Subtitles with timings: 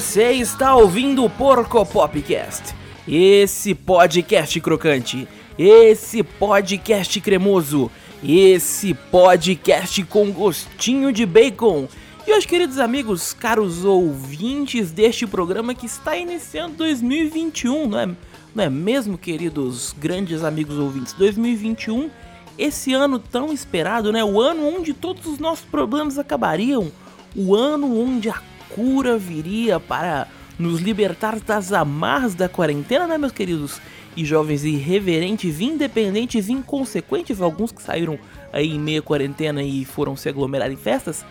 [0.00, 2.74] Você está ouvindo o Porco Popcast.
[3.06, 5.28] Esse podcast crocante,
[5.58, 7.90] esse podcast cremoso,
[8.24, 11.86] esse podcast com gostinho de bacon.
[12.26, 18.06] E os queridos amigos, caros ouvintes deste programa que está iniciando 2021, não é,
[18.54, 21.12] não é mesmo, queridos grandes amigos ouvintes?
[21.12, 22.10] 2021,
[22.56, 24.24] esse ano tão esperado, né?
[24.24, 26.90] O ano onde todos os nossos problemas acabariam,
[27.36, 30.26] o ano onde a cura viria para
[30.58, 33.80] nos libertar das amarras da quarentena, né, meus queridos?
[34.16, 38.18] E jovens irreverentes, independentes, inconsequentes, alguns que saíram
[38.52, 41.24] aí em meia quarentena e foram se aglomerar em festas.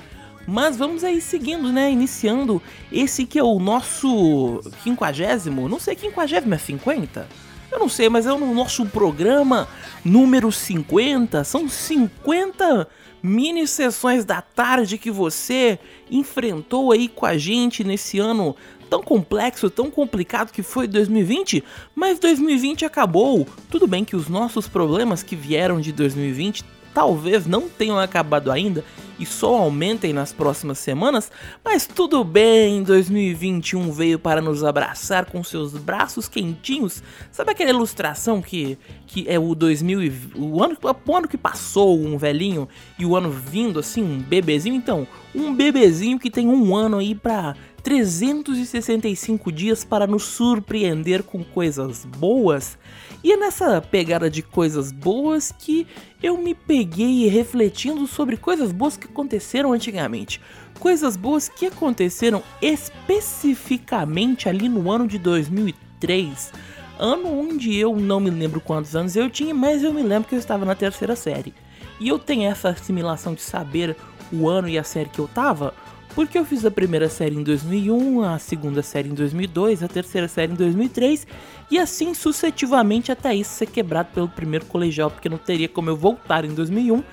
[0.48, 1.92] Mas vamos aí seguindo, né?
[1.92, 7.28] Iniciando esse que é o nosso quinquagésimo, não sei, quinquagésimo é 50?
[7.72, 9.68] Eu não sei, mas é o nosso programa
[10.04, 11.44] número 50.
[11.44, 12.88] São 50
[13.22, 18.56] mini sessões da tarde que você enfrentou aí com a gente nesse ano
[18.90, 23.48] tão complexo, tão complicado que foi 2020, mas 2020 acabou.
[23.70, 28.84] Tudo bem que os nossos problemas que vieram de 2020 talvez não tenham acabado ainda
[29.20, 31.30] e só aumentem nas próximas semanas,
[31.64, 37.04] mas tudo bem, 2021 veio para nos abraçar com seus braços quentinhos.
[37.30, 40.00] Sabe aquela ilustração que, que é o 2000
[40.36, 44.76] o ano, o ano que passou, um velhinho e o ano vindo assim, um bebezinho?
[44.76, 51.44] Então, um bebezinho que tem um ano aí para 365 dias para nos surpreender com
[51.44, 52.78] coisas boas.
[53.22, 55.86] E é nessa pegada de coisas boas que
[56.24, 60.40] eu me peguei refletindo sobre coisas boas que aconteceram antigamente.
[60.80, 66.54] Coisas boas que aconteceram especificamente ali no ano de 2003.
[66.98, 70.36] Ano onde eu não me lembro quantos anos eu tinha, mas eu me lembro que
[70.36, 71.54] eu estava na terceira série.
[72.00, 73.98] E eu tenho essa assimilação de saber
[74.32, 75.74] o ano e a série que eu tava,
[76.16, 80.28] porque eu fiz a primeira série em 2001, a segunda série em 2002, a terceira
[80.28, 81.28] série em 2003
[81.70, 85.96] e assim sucessivamente até isso ser quebrado pelo primeiro colegial, porque não teria como eu
[85.96, 87.04] voltar em 2001.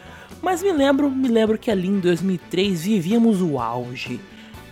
[0.42, 4.20] Mas me lembro, me lembro que ali em 2003 vivíamos o auge,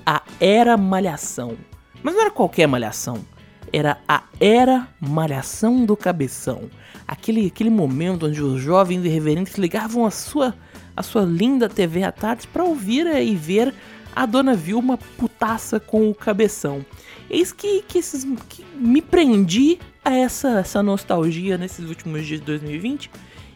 [0.05, 1.57] a era malhação.
[2.03, 3.25] Mas não era qualquer malhação,
[3.73, 6.71] era a era malhação do cabeção.
[7.07, 10.55] Aquele, aquele momento onde os jovens irreverentes ligavam a sua,
[10.97, 13.75] a sua linda TV à tarde para ouvir e ver
[14.15, 16.85] a dona Vilma putaça com o cabeção.
[17.29, 22.47] Eis que, que, esses, que me prendi a essa, essa nostalgia nesses últimos dias de
[22.47, 23.11] 2020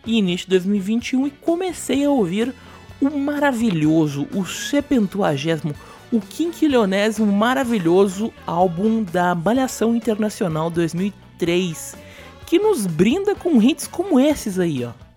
[0.07, 2.55] e início de 2021 e comecei a ouvir
[3.01, 5.75] o maravilhoso, o sepentuagésimo,
[6.11, 11.97] o quinquilionésimo maravilhoso álbum da Malhação Internacional 2003,
[12.47, 15.08] que nos brinda com hits como esses aí, ó.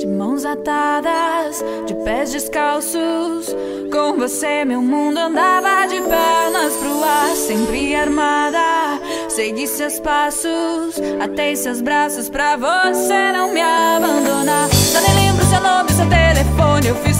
[0.00, 3.54] De mãos atadas, de pés descalços.
[3.92, 8.98] Com você, meu mundo andava de pernas pro ar, sempre armada.
[9.28, 14.70] Segui seus passos, atei seus braços pra você não me abandonar.
[14.90, 17.19] Já nem lembro seu nome, seu telefone, eu fiz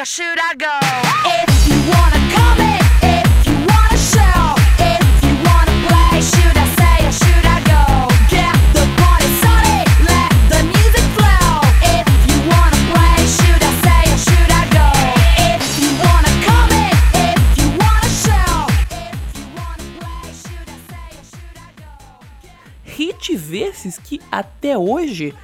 [0.00, 0.78] or should I go?
[1.28, 6.96] If you wanna comment, if you wanna show, if you wanna play, should I say
[7.04, 7.84] or should I go?
[8.32, 11.52] Get the party started, let the music flow.
[11.84, 14.88] If you wanna play, should I say or should I go?
[15.52, 16.96] If you wanna comment,
[17.28, 18.56] if you wanna show,
[19.04, 21.92] if you wanna play, should I say or should I go?
[22.96, 25.34] Hit versus que até hoje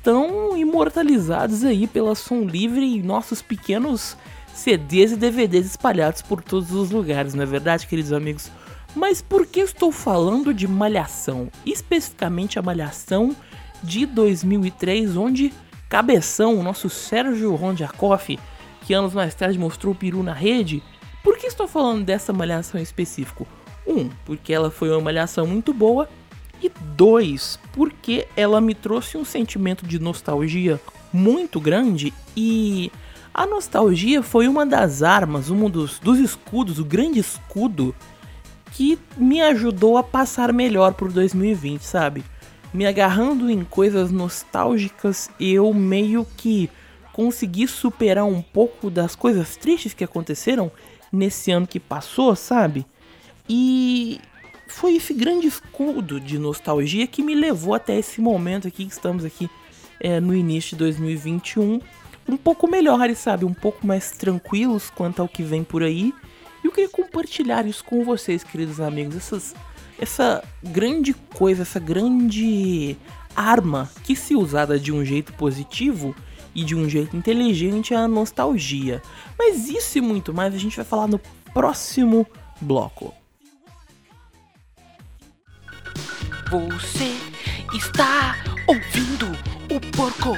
[0.00, 4.16] estão imortalizados aí pela Som Livre em nossos pequenos
[4.54, 8.50] CDs e DVDs espalhados por todos os lugares, não é verdade, queridos amigos?
[8.96, 11.48] Mas por que estou falando de Malhação?
[11.66, 13.36] Especificamente a Malhação
[13.82, 15.52] de 2003, onde
[15.88, 18.38] Cabeção, o nosso Sérgio Rondiakoff,
[18.86, 20.82] que anos mais tarde mostrou o peru na rede.
[21.22, 23.46] Por que estou falando dessa malhação em específico?
[23.86, 26.08] Um, porque ela foi uma malhação muito boa.
[26.62, 30.80] E dois, porque ela me trouxe um sentimento de nostalgia
[31.12, 32.92] muito grande e
[33.32, 37.94] a nostalgia foi uma das armas, um dos, dos escudos, o grande escudo
[38.72, 42.24] que me ajudou a passar melhor por 2020, sabe?
[42.72, 46.70] Me agarrando em coisas nostálgicas, eu meio que
[47.12, 50.70] consegui superar um pouco das coisas tristes que aconteceram
[51.12, 52.86] nesse ano que passou, sabe?
[53.48, 54.20] E
[54.70, 59.24] foi esse grande escudo de nostalgia que me levou até esse momento aqui que estamos
[59.24, 59.50] aqui
[59.98, 61.80] é, no início de 2021
[62.30, 63.44] um pouco melhores, sabe?
[63.44, 66.14] Um pouco mais tranquilos quanto ao que vem por aí.
[66.62, 69.16] E eu queria compartilhar isso com vocês, queridos amigos.
[69.16, 69.54] Essas,
[69.98, 72.96] essa grande coisa, essa grande
[73.34, 76.14] arma que, se usada de um jeito positivo
[76.54, 79.02] e de um jeito inteligente, é a nostalgia.
[79.38, 81.20] Mas isso e muito mais a gente vai falar no
[81.52, 82.26] próximo
[82.60, 83.19] bloco.
[86.50, 87.16] Você
[87.72, 88.34] está
[88.66, 89.26] ouvindo
[89.70, 90.36] o porco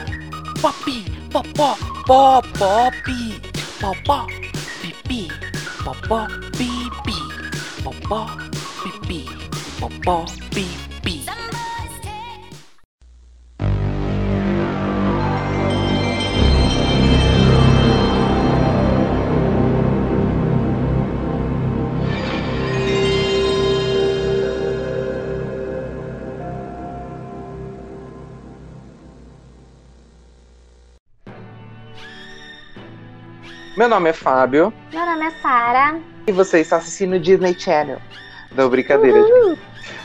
[0.61, 1.75] pop, popó,
[2.07, 3.41] pó, pop,
[3.81, 4.27] popó,
[4.83, 5.29] pipi,
[5.83, 6.27] popó,
[6.59, 8.27] pipi, popó,
[8.83, 9.25] pipi,
[9.81, 10.82] popó, pipi.
[33.83, 36.01] Meu nome é Fábio Meu nome é Sara.
[36.25, 37.99] e você está assistindo o Disney Channel.
[38.55, 39.61] Não, brincadeira, gente.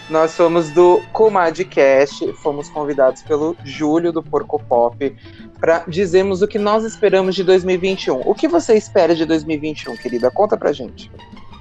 [0.10, 5.16] Nós somos do Comadcast, fomos convidados pelo Júlio do Porco Pop
[5.60, 8.22] para dizermos o que nós esperamos de 2021.
[8.26, 10.32] O que você espera de 2021, querida?
[10.32, 11.12] Conta pra gente.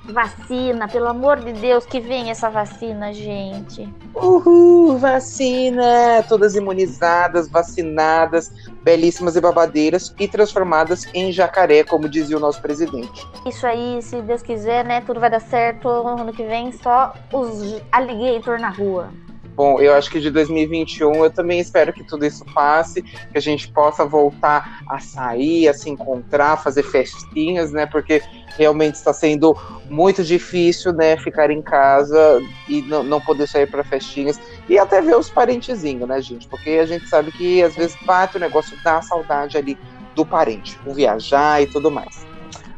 [0.09, 3.93] Vacina, pelo amor de Deus, que vem essa vacina, gente.
[4.15, 6.23] Uhul, vacina!
[6.29, 13.27] Todas imunizadas, vacinadas, belíssimas e babadeiras e transformadas em jacaré, como dizia o nosso presidente.
[13.45, 15.01] Isso aí, se Deus quiser, né?
[15.01, 15.89] Tudo vai dar certo.
[15.89, 19.11] Ano que vem, só os alligator na rua.
[19.57, 23.41] Bom, eu acho que de 2021 eu também espero que tudo isso passe, que a
[23.41, 27.87] gente possa voltar a sair, a se encontrar, fazer festinhas, né?
[27.87, 28.23] Porque
[28.59, 29.57] realmente está sendo
[29.89, 31.17] muito difícil, né?
[31.17, 34.39] Ficar em casa e não, não poder sair para festinhas
[34.69, 36.47] e até ver os parentezinhos, né, gente?
[36.49, 39.79] Porque a gente sabe que às vezes bate o negócio da saudade ali
[40.15, 42.27] do parente, o viajar e tudo mais.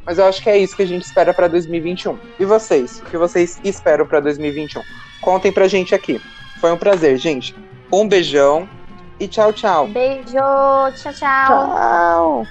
[0.07, 2.17] Mas eu acho que é isso que a gente espera para 2021.
[2.38, 3.00] E vocês?
[3.00, 4.81] O que vocês esperam para 2021?
[5.21, 6.21] Contem pra gente aqui.
[6.61, 7.55] Foi um prazer, gente.
[7.93, 8.69] Um beijão
[9.19, 9.87] e tchau, tchau.
[9.88, 10.33] Beijo,
[10.97, 11.47] tchau, tchau.
[11.47, 12.47] Tchau.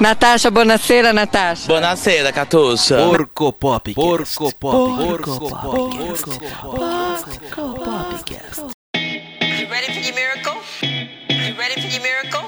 [0.00, 1.66] Natasha, buonasera, Natasha.
[1.66, 2.96] Buonasera, Catuça.
[2.96, 3.92] Porco Pop.
[3.94, 4.96] Porco Pop.
[4.96, 5.60] Porco Pop.
[6.62, 8.70] Porco Popcast.
[8.94, 10.54] You ready for your miracle?
[10.82, 12.44] You ready for your miracle?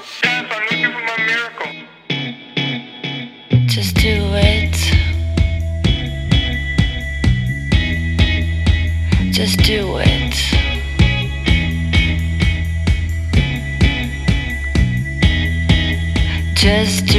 [3.67, 4.77] Just do it.
[9.33, 10.35] Just do it.
[16.55, 17.10] Just do it.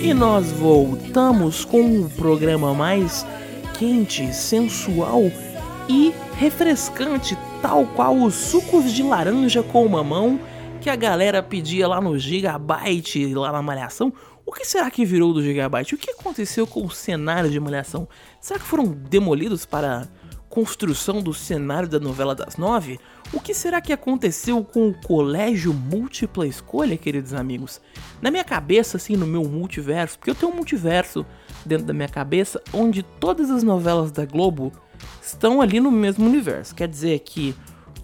[0.00, 3.26] E nós voltamos com um programa mais
[3.76, 5.24] quente, sensual
[5.88, 10.38] e refrescante, tal qual os sucos de laranja com mamão
[10.80, 14.12] que a galera pedia lá no Gigabyte, lá na Malhação.
[14.46, 15.96] O que será que virou do Gigabyte?
[15.96, 18.08] O que aconteceu com o cenário de Malhação?
[18.40, 20.06] Será que foram demolidos para
[20.48, 22.98] construção do cenário da novela das nove?
[23.32, 27.80] O que será que aconteceu com o colégio múltipla escolha, queridos amigos?
[28.20, 31.24] Na minha cabeça, assim, no meu multiverso, porque eu tenho um multiverso
[31.64, 34.72] dentro da minha cabeça, onde todas as novelas da Globo
[35.22, 36.74] estão ali no mesmo universo.
[36.74, 37.54] Quer dizer que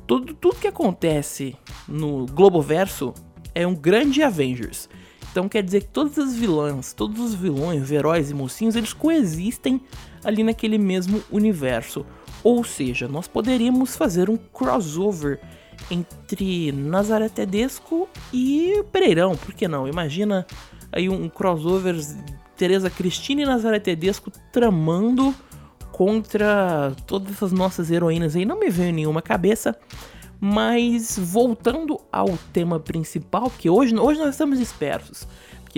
[0.07, 1.57] tudo, tudo que acontece
[1.89, 3.15] no Globoverso
[3.55, 4.89] é um grande Avengers.
[5.31, 9.81] Então quer dizer que todas as vilãs, todos os vilões, heróis e mocinhos, eles coexistem
[10.23, 12.07] ali naquele mesmo universo.
[12.45, 15.41] Ou seja, nós poderíamos fazer um crossover
[15.91, 19.89] entre Nazaré Tedesco e Pereirão, por que não?
[19.89, 20.47] Imagina
[20.93, 21.97] aí um crossover
[22.57, 25.35] Teresa Cristina e Nazaré Tedesco tramando
[25.91, 28.45] contra todas essas nossas heroínas aí.
[28.45, 29.77] Não me veio nenhuma cabeça,
[30.41, 35.27] mas voltando ao tema principal, porque hoje, hoje nós estamos dispersos.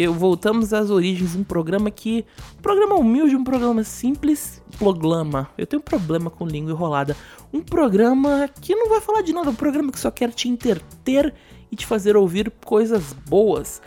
[0.07, 2.25] Voltamos às origens um programa que.
[2.59, 4.62] Um programa humilde, um programa simples.
[4.79, 5.49] Programa.
[5.57, 7.17] Eu tenho um problema com língua enrolada.
[7.53, 11.33] Um programa que não vai falar de nada, um programa que só quer te entreter
[11.71, 13.81] e te fazer ouvir coisas boas.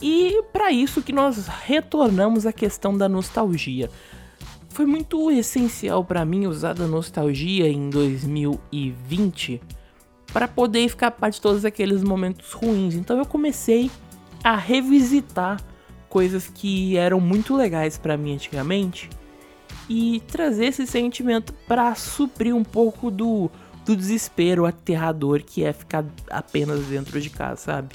[0.00, 3.90] E para isso que nós retornamos à questão da nostalgia.
[4.70, 9.60] Foi muito essencial para mim usar da nostalgia em 2020
[10.32, 12.94] para poder escapar de todos aqueles momentos ruins.
[12.94, 13.90] Então eu comecei
[14.42, 15.60] a revisitar
[16.08, 19.08] coisas que eram muito legais para mim antigamente
[19.88, 23.50] e trazer esse sentimento para suprir um pouco do,
[23.84, 27.94] do desespero aterrador que é ficar apenas dentro de casa, sabe?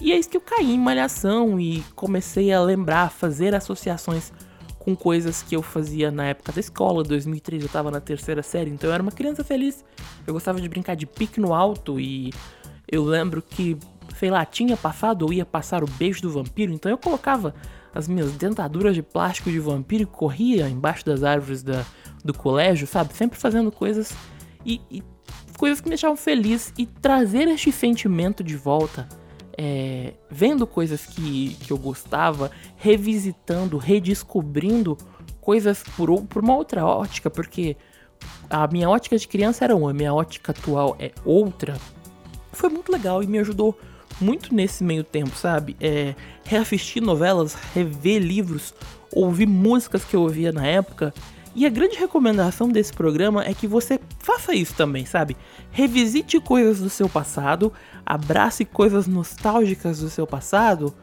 [0.00, 4.32] E é isso que eu caí em malhação e comecei a lembrar, fazer associações
[4.78, 8.70] com coisas que eu fazia na época da escola, 2003 eu tava na terceira série,
[8.70, 9.84] então eu era uma criança feliz.
[10.26, 12.32] Eu gostava de brincar de pique no alto e
[12.90, 13.76] eu lembro que,
[14.18, 17.54] sei lá, tinha passado ou ia passar o beijo do vampiro, então eu colocava
[17.94, 21.84] as minhas dentaduras de plástico de vampiro e corria embaixo das árvores da,
[22.24, 23.14] do colégio, sabe?
[23.14, 24.12] Sempre fazendo coisas
[24.64, 25.02] e, e
[25.56, 29.08] coisas que me deixavam feliz e trazer este sentimento de volta
[29.56, 34.96] é, vendo coisas que, que eu gostava, revisitando, redescobrindo
[35.40, 37.76] coisas por, por uma outra ótica, porque
[38.48, 41.76] a minha ótica de criança era uma, a minha ótica atual é outra.
[42.52, 43.76] Foi muito legal e me ajudou
[44.20, 45.76] muito nesse meio tempo, sabe?
[45.80, 48.74] É, reassistir novelas, rever livros,
[49.12, 51.12] ouvir músicas que eu ouvia na época.
[51.54, 55.36] E a grande recomendação desse programa é que você faça isso também, sabe?
[55.70, 57.72] Revisite coisas do seu passado,
[58.06, 60.94] abrace coisas nostálgicas do seu passado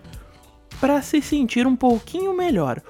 [0.80, 2.82] para se sentir um pouquinho melhor.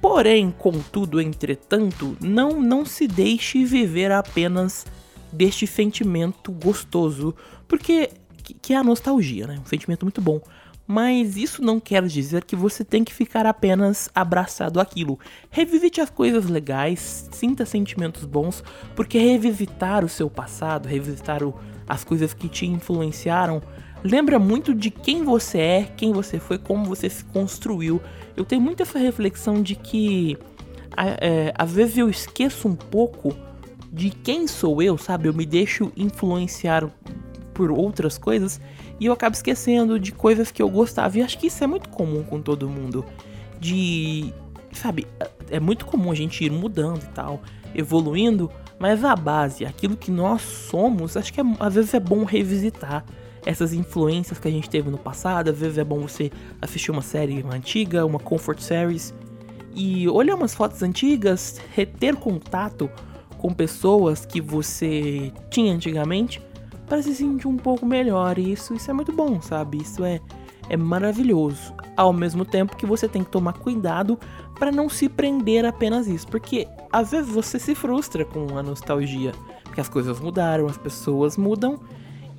[0.00, 4.86] Porém, contudo, entretanto, não não se deixe viver apenas
[5.32, 7.34] deste sentimento gostoso,
[7.66, 8.10] porque
[8.52, 9.58] que, é a nostalgia, né?
[9.60, 10.40] Um sentimento muito bom.
[10.86, 15.18] Mas isso não quer dizer que você tem que ficar apenas abraçado àquilo.
[15.50, 18.62] Revisite as coisas legais, sinta sentimentos bons,
[18.94, 21.54] porque revisitar o seu passado, revisitar o-
[21.88, 23.62] as coisas que te influenciaram,
[24.02, 27.98] lembra muito de quem você é, quem você foi, como você se construiu.
[28.36, 30.36] Eu tenho muito essa reflexão de que
[30.96, 33.34] é, às vezes eu esqueço um pouco
[33.90, 35.28] de quem sou eu, sabe?
[35.28, 36.88] Eu me deixo influenciar
[37.54, 38.60] por outras coisas
[39.00, 41.18] e eu acabo esquecendo de coisas que eu gostava.
[41.18, 43.04] E acho que isso é muito comum com todo mundo.
[43.58, 44.34] De.
[44.72, 45.06] Sabe?
[45.50, 47.40] É muito comum a gente ir mudando e tal,
[47.74, 52.24] evoluindo, mas a base, aquilo que nós somos, acho que é, às vezes é bom
[52.24, 53.04] revisitar
[53.46, 55.50] essas influências que a gente teve no passado.
[55.50, 56.30] Às vezes é bom você
[56.60, 59.14] assistir uma série antiga, uma comfort series,
[59.74, 62.90] e olhar umas fotos antigas, reter contato
[63.38, 66.40] com pessoas que você tinha antigamente
[66.86, 68.38] para se sentir um pouco melhor.
[68.38, 69.78] E isso, isso é muito bom, sabe?
[69.78, 70.20] Isso é,
[70.68, 71.74] é maravilhoso.
[71.96, 74.18] Ao mesmo tempo que você tem que tomar cuidado
[74.58, 79.32] para não se prender apenas isso, porque às vezes você se frustra com a nostalgia,
[79.64, 81.80] porque as coisas mudaram, as pessoas mudam.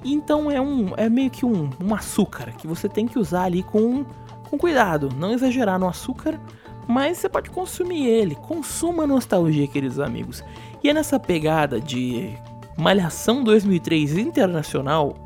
[0.04, 3.64] Então é um é meio que um, um açúcar que você tem que usar ali
[3.64, 4.06] com,
[4.50, 6.40] com cuidado, não exagerar no açúcar,
[6.88, 8.36] mas você pode consumir ele.
[8.36, 10.44] Consuma nostalgia, queridos amigos.
[10.84, 12.38] E é nessa pegada de
[12.78, 15.26] Malhação 2003 Internacional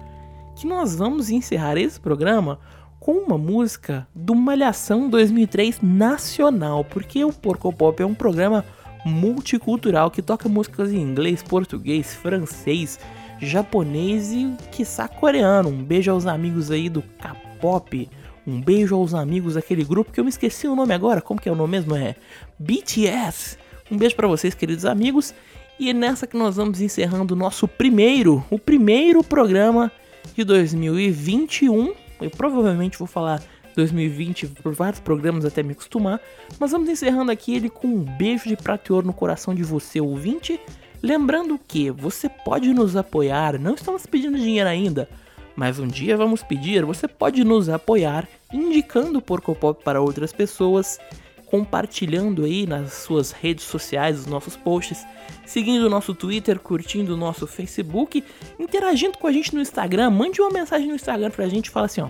[0.60, 2.60] que nós vamos encerrar esse programa
[3.00, 8.66] com uma música do Malhação 2003 Nacional, porque o Porco Pop é um programa
[9.06, 13.00] multicultural que toca músicas em inglês, português, francês,
[13.40, 15.70] japonês e quiçá coreano.
[15.70, 18.10] Um beijo aos amigos aí do K-pop.
[18.46, 21.48] Um beijo aos amigos daquele grupo que eu me esqueci o nome agora, como que
[21.48, 21.96] é o nome mesmo?
[21.96, 22.16] É
[22.60, 23.58] BTS.
[23.90, 25.34] Um beijo para vocês, queridos amigos.
[25.80, 29.89] E é nessa que nós vamos encerrando o nosso primeiro, o primeiro programa
[30.36, 31.94] de 2021.
[32.20, 33.42] Eu provavelmente vou falar
[33.78, 36.20] 2020 por vários programas até me acostumar,
[36.60, 39.63] mas vamos encerrando aqui ele com um beijo de prata e ouro no coração de
[39.63, 40.60] você, ouvinte.
[41.02, 45.08] Lembrando que você pode nos apoiar, não estamos pedindo dinheiro ainda,
[45.56, 46.84] mas um dia vamos pedir.
[46.84, 51.00] Você pode nos apoiar indicando o Porco Pop para outras pessoas,
[51.46, 55.06] compartilhando aí nas suas redes sociais os nossos posts,
[55.50, 58.24] seguindo o nosso Twitter, curtindo o nosso Facebook,
[58.60, 60.12] interagindo com a gente no Instagram.
[60.12, 62.10] Mande uma mensagem no Instagram pra gente e fala assim, ó.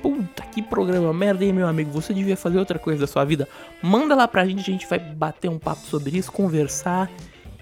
[0.00, 1.90] Puta que programa merda, hein, meu amigo?
[1.90, 3.48] Você devia fazer outra coisa da sua vida.
[3.82, 7.10] Manda lá pra gente, a gente vai bater um papo sobre isso, conversar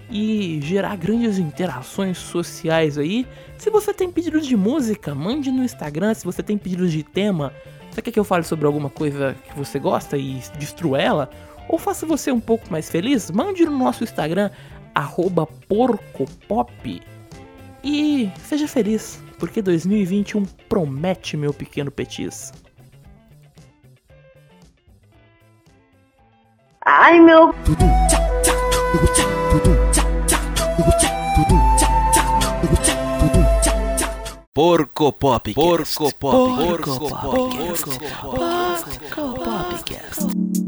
[0.07, 3.25] e gerar grandes interações sociais aí.
[3.57, 6.13] Se você tem pedidos de música, mande no Instagram.
[6.13, 7.51] Se você tem pedidos de tema,
[7.89, 11.27] você quer que eu fale sobre alguma coisa que você gosta e destrua ela?
[11.67, 13.29] Ou faça você um pouco mais feliz?
[13.31, 14.49] Mande no nosso Instagram,
[15.67, 17.01] porcopop.
[17.83, 22.51] E seja feliz, porque 2021 promete, meu pequeno petis.
[26.85, 27.53] Ai, meu.
[34.53, 35.53] Porco Pop.
[35.53, 36.57] Porco Pop.
[36.65, 37.07] Porco Pop.
[37.07, 38.37] Porco Pop.
[38.37, 40.66] Porco Popcast.